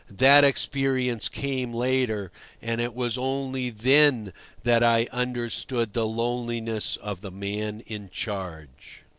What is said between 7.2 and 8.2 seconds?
the man in